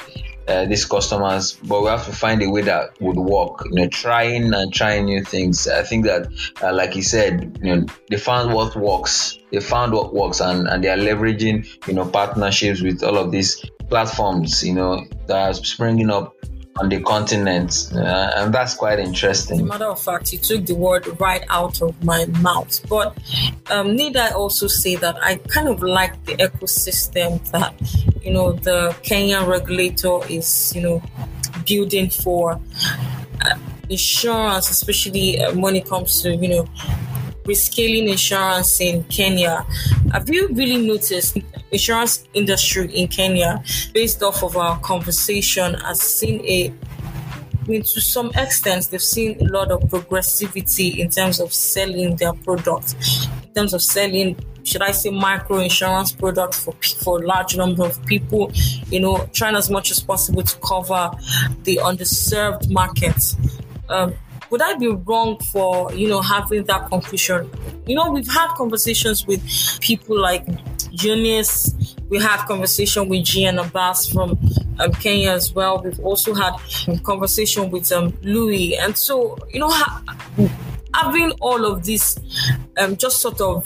[0.49, 3.65] uh, these customers, but we have to find a way that would work.
[3.67, 5.69] You know, trying and trying new things.
[5.69, 6.29] I think that,
[6.63, 9.39] uh, like you said, you know, they found what works.
[9.51, 13.31] They found what works, and and they are leveraging, you know, partnerships with all of
[13.31, 16.35] these platforms, you know, that are springing up
[16.81, 19.67] on the continent, uh, and that's quite interesting.
[19.67, 22.81] matter of fact, you took the word right out of my mouth.
[22.89, 23.17] But
[23.71, 27.75] um, need I also say that I kind of like the ecosystem that
[28.25, 31.03] you know the Kenyan regulator is you know
[31.67, 32.59] building for
[33.45, 33.59] uh,
[33.91, 36.69] insurance, especially uh, when it comes to you know
[37.51, 39.67] rescaling insurance in Kenya.
[40.13, 41.37] Have you really noticed
[41.73, 46.73] insurance industry in Kenya, based off of our conversation, has seen a
[47.63, 52.17] I mean, to some extent, they've seen a lot of progressivity in terms of selling
[52.17, 56.75] their products, in terms of selling, should I say, micro insurance products for
[57.05, 58.51] for a large number of people.
[58.89, 61.11] You know, trying as much as possible to cover
[61.65, 63.37] the underserved markets.
[63.89, 64.15] Um,
[64.51, 67.51] would I be wrong for you know having that conclusion?
[67.87, 69.43] You know, we've had conversations with
[69.81, 70.47] people like
[70.91, 71.97] Eunice.
[72.09, 74.39] We had conversation with Gian Abbas from
[74.81, 75.81] um, Kenya as well.
[75.83, 76.55] We've also had
[77.05, 80.03] conversation with um, Louis, and so you know, ha-
[80.95, 82.19] having all of this
[82.79, 83.65] um, just sort of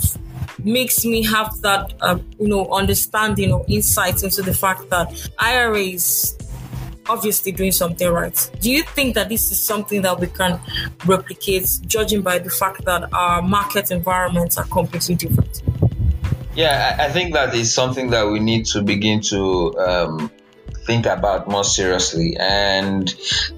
[0.65, 5.81] makes me have that um, you know understanding or insight into the fact that IRA
[5.81, 6.37] is
[7.09, 8.51] obviously doing something right.
[8.61, 10.61] Do you think that this is something that we can
[11.07, 15.63] replicate, judging by the fact that our market environments are completely different?
[16.55, 20.31] Yeah, I think that is something that we need to begin to um,
[20.87, 22.37] think about more seriously.
[22.39, 23.13] And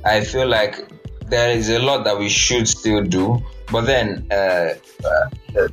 [0.05, 0.89] I feel like
[1.29, 3.43] there is a lot that we should still do.
[3.71, 4.75] But then uh,
[5.05, 5.69] uh,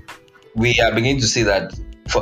[0.55, 1.73] we are beginning to see that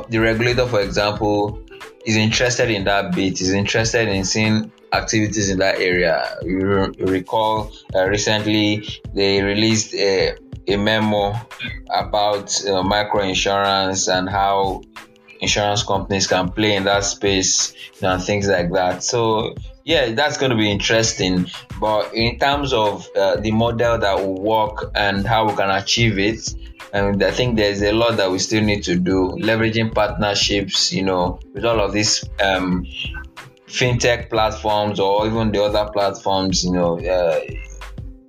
[0.10, 1.62] the regulator, for example,
[2.06, 6.38] is interested in that bit, is interested in seeing activities in that area.
[6.44, 10.36] You, recall uh, recently they released a,
[10.68, 11.34] a memo
[11.94, 14.82] about uh, micro insurance and how
[15.40, 19.04] insurance companies can play in that space and things like that.
[19.04, 21.48] So yeah, that's going to be interesting.
[21.80, 26.20] but in terms of uh, the model that will work and how we can achieve
[26.20, 26.54] it,
[26.94, 31.04] and I think there's a lot that we still need to do, leveraging partnerships, you
[31.04, 32.86] know, with all of these um,
[33.72, 37.00] fintech platforms or even the other platforms, you know.
[37.00, 37.40] Uh,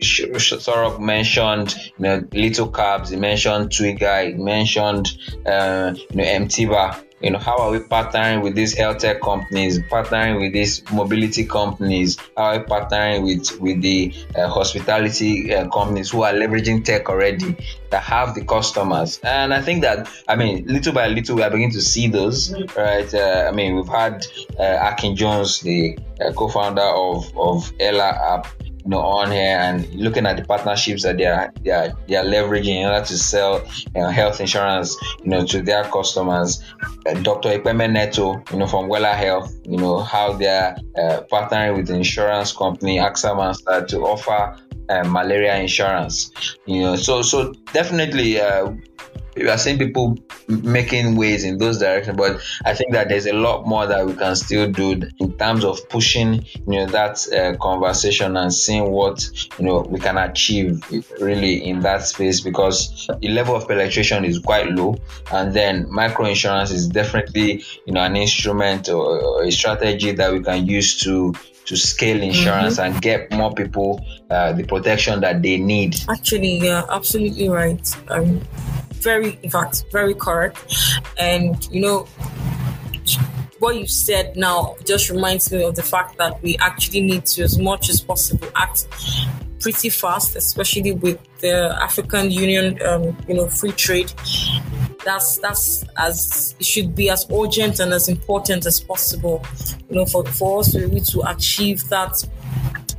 [0.00, 5.16] Sorok mentioned, you know, Little Cabs, he mentioned Twiga, he mentioned,
[5.46, 9.78] uh, you know, MTIBA you know how are we partnering with these health tech companies
[9.80, 12.18] partnering with these mobility companies?
[12.36, 17.08] How are we partnering with with the uh, hospitality uh, companies who are leveraging tech
[17.08, 17.56] already
[17.90, 19.20] that have the customers?
[19.22, 22.52] And i think that i mean little by little we are beginning to see those
[22.76, 23.12] right?
[23.14, 24.26] Uh, i mean we've had
[24.58, 28.46] uh, akin jones the uh, co-founder of of ella app
[28.84, 32.16] you know on here and looking at the partnerships that they are they are, they
[32.16, 33.64] are leveraging in order to sell
[33.94, 36.62] you know, health insurance you know to their customers.
[37.06, 41.22] Uh, dr Ikpeme neto you know from wella health you know how they are uh,
[41.30, 44.56] partnering with the insurance company AXA Mansard to offer
[44.88, 46.32] uh, malaria insurance.
[46.66, 48.72] You know so so definitely uh,
[49.36, 53.32] we are seeing people making ways in those directions but i think that there's a
[53.32, 57.56] lot more that we can still do in terms of pushing you know that uh,
[57.58, 59.26] conversation and seeing what
[59.58, 60.82] you know we can achieve
[61.20, 64.96] really in that space because the level of penetration is quite low.
[65.30, 70.42] And then micro insurance is definitely you know an instrument or a strategy that we
[70.42, 71.34] can use to
[71.66, 72.92] to scale insurance mm-hmm.
[72.92, 75.96] and get more people uh, the protection that they need.
[76.08, 77.96] Actually, yeah, absolutely right.
[78.08, 78.40] Um,
[78.94, 80.58] very, in fact, very correct.
[81.18, 82.06] And, you know,
[83.62, 87.44] what you said now just reminds me of the fact that we actually need to,
[87.44, 88.88] as much as possible, act
[89.60, 94.12] pretty fast, especially with the African Union, um, you know, free trade.
[95.04, 99.44] That's that's as it should be as urgent and as important as possible,
[99.88, 102.14] you know, for, for us to, to achieve that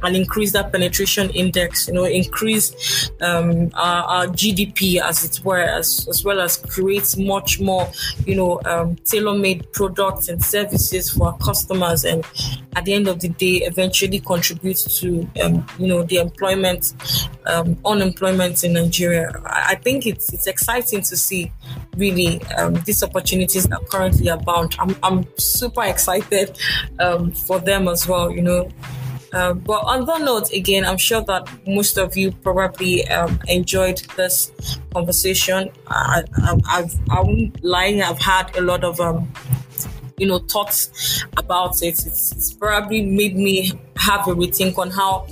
[0.03, 5.59] and increase that penetration index, you know, increase um, our, our, GDP as it were,
[5.59, 7.89] as, as well as create much more,
[8.25, 12.25] you know, um, tailor-made products and services for our customers and
[12.75, 16.93] at the end of the day eventually contribute to, um, you know, the employment,
[17.45, 19.31] um, unemployment in Nigeria.
[19.45, 21.51] I think it's, it's exciting to see
[21.95, 24.75] really um, these opportunities that currently abound.
[24.79, 26.57] I'm, I'm super excited
[26.99, 28.69] um, for them as well, you know.
[29.33, 33.99] Uh, but on that note, again, I'm sure that most of you probably um, enjoyed
[34.15, 34.51] this
[34.93, 35.69] conversation.
[35.87, 39.31] I, I, I've, I won't lie, I've had a lot of um,
[40.17, 42.05] you know thoughts about it.
[42.05, 45.27] It's, it's, probably made me have a rethink on how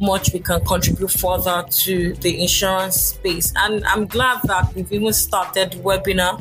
[0.00, 3.52] much we can contribute further to the insurance space.
[3.56, 6.34] And i'm glad that we've even started webinar.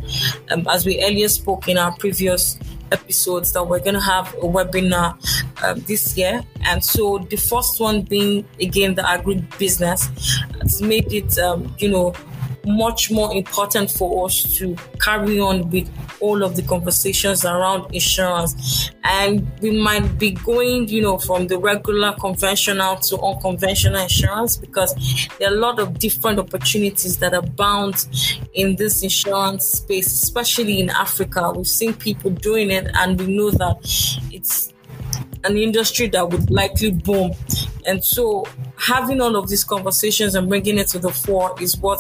[0.51, 2.59] Um, as we earlier spoke in our previous
[2.91, 5.17] episodes that we're going to have a webinar
[5.63, 6.43] um, this year.
[6.65, 10.07] And so the first one being again the agri business
[10.61, 12.13] has made it, um, you know,
[12.68, 15.89] much more important for us to carry on with
[16.20, 18.91] all of the conversations around insurance.
[19.03, 24.95] And we might be going, you know, from the regular conventional to unconventional insurance because
[25.39, 28.07] there are a lot of different opportunities that abound
[28.53, 31.51] in this insurance space, especially in Africa.
[31.55, 33.78] We've seen people doing it and we know that
[34.32, 34.74] it's
[35.46, 37.32] an industry that would likely boom.
[37.86, 38.46] And so,
[38.78, 42.00] having all of these conversations and bringing it to the fore is what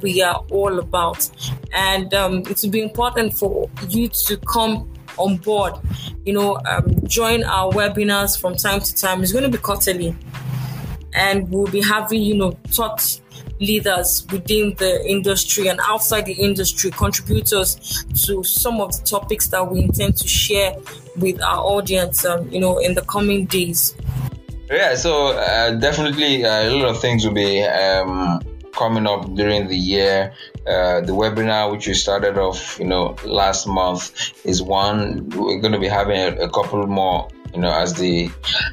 [0.00, 1.30] we are all about.
[1.72, 5.74] And um, it will be important for you to come on board,
[6.24, 9.22] you know, um, join our webinars from time to time.
[9.22, 10.16] It's going to be quarterly.
[11.14, 13.20] And we'll be having, you know, thought
[13.60, 19.68] leaders within the industry and outside the industry, contributors to some of the topics that
[19.70, 20.74] we intend to share
[21.20, 23.94] with our audience, um, you know, in the coming days.
[24.70, 28.40] Yeah, so uh, definitely uh, a lot of things will be um,
[28.72, 30.32] coming up during the year.
[30.66, 35.28] Uh, the webinar, which we started off, you know, last month, is one.
[35.30, 38.30] We're going to be having a, a couple more, you know, as the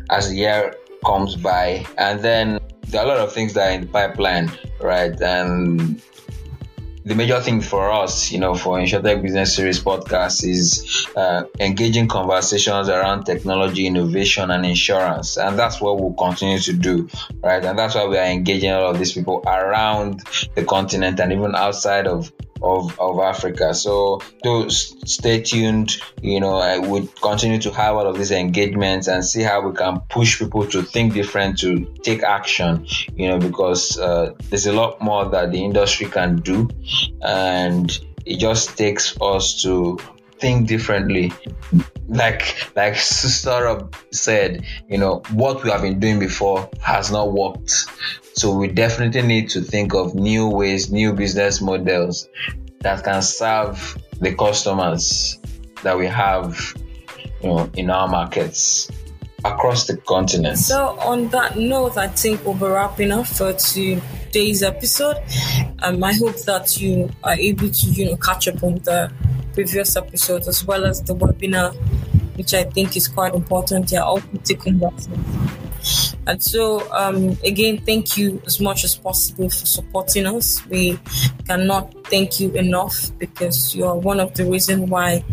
[0.10, 0.76] as the year
[1.06, 4.52] comes by, and then there are a lot of things that are in the pipeline,
[4.82, 5.20] right?
[5.22, 6.02] And
[7.06, 12.08] the major thing for us, you know, for InsurTech Business Series podcast is uh, engaging
[12.08, 15.38] conversations around technology, innovation, and insurance.
[15.38, 17.08] And that's what we'll continue to do,
[17.44, 17.64] right?
[17.64, 20.24] And that's why we are engaging all of these people around
[20.56, 23.74] the continent and even outside of of, of Africa.
[23.74, 25.98] So do stay tuned.
[26.22, 29.76] You know, I would continue to have all of these engagements and see how we
[29.76, 32.88] can push people to think different, to take action.
[33.16, 36.70] You know, because uh, there's a lot more that the industry can do,
[37.22, 40.00] and it just takes us to
[40.40, 41.32] think differently.
[42.08, 47.88] Like like Sora said, you know, what we have been doing before has not worked.
[48.36, 52.28] So we definitely need to think of new ways, new business models
[52.82, 55.40] that can serve the customers
[55.84, 56.60] that we have,
[57.42, 58.92] you know, in our markets
[59.46, 60.58] across the continent.
[60.58, 65.18] So, on that note, I think we'll be wrapping up for today's episode.
[65.80, 69.12] Um, I hope that you are able to, you know, catch up on the
[69.54, 71.74] previous episodes as well as the webinar,
[72.38, 73.92] which I think is quite important.
[73.92, 75.08] Yeah, be taking that.
[76.28, 80.66] And so, um, again, thank you as much as possible for supporting us.
[80.68, 81.00] We
[81.48, 85.24] cannot thank you enough because you are one of the reasons why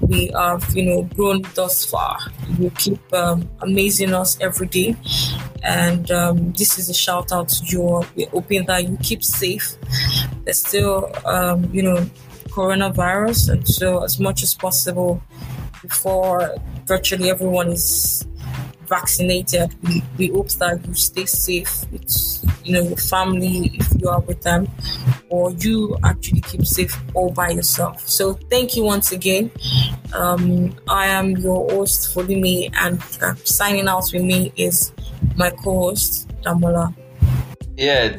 [0.00, 2.18] we have, you know, grown thus far.
[2.58, 4.96] You keep um, amazing us every day.
[5.64, 8.04] And um, this is a shout out to you.
[8.14, 9.74] We're hoping that you keep safe.
[10.44, 11.96] There's still, um, you know,
[12.50, 13.50] coronavirus.
[13.50, 15.20] And so, as much as possible,
[15.82, 16.54] before
[16.86, 18.26] virtually everyone is
[18.88, 22.10] vaccinated, we, we hope that you stay safe with
[22.64, 24.68] you know your family if you are with them,
[25.28, 28.08] or you actually keep safe all by yourself.
[28.08, 29.50] So thank you once again.
[30.12, 34.92] Um, I am your host Folimi, and uh, signing out with me is
[35.36, 36.94] my co-host Damola.
[37.76, 38.16] Yeah,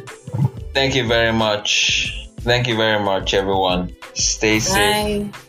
[0.74, 2.30] thank you very much.
[2.41, 3.95] Thank you very much, everyone.
[4.13, 5.32] Stay safe.
[5.32, 5.39] Bye.